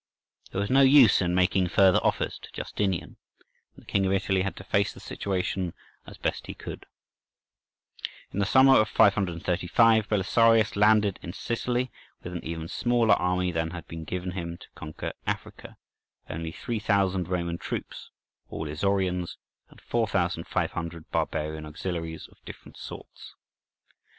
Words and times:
There 0.49 0.59
was 0.59 0.71
no 0.71 0.81
use 0.81 1.21
in 1.21 1.35
making 1.35 1.67
further 1.67 1.99
offers 2.01 2.39
to 2.39 2.51
Justinian, 2.51 3.17
and 3.75 3.83
the 3.83 3.85
king 3.85 4.03
of 4.07 4.11
Italy 4.11 4.41
had 4.41 4.55
to 4.55 4.63
face 4.63 4.91
the 4.95 4.99
situation 4.99 5.73
as 6.07 6.17
best 6.17 6.47
he 6.47 6.55
could. 6.55 6.87
In 8.31 8.39
the 8.39 8.47
summer 8.47 8.77
of 8.79 8.89
535, 8.89 10.09
Belisarius 10.09 10.75
landed 10.75 11.19
in 11.21 11.33
Sicily, 11.33 11.91
with 12.23 12.33
an 12.33 12.43
even 12.43 12.67
smaller 12.67 13.13
army 13.13 13.51
than 13.51 13.69
had 13.69 13.87
been 13.87 14.03
given 14.03 14.31
him 14.31 14.57
to 14.57 14.67
conquer 14.73 15.13
Africa—only 15.27 16.51
3,000 16.51 17.27
Roman 17.27 17.59
troops, 17.59 18.09
all 18.49 18.67
Isaurians, 18.67 19.35
and 19.69 19.79
4,500 19.79 21.11
barbarian 21.11 21.63
auxiliaries 21.67 22.27
of 22.27 22.43
different 22.43 22.75
sorts. 22.77 23.35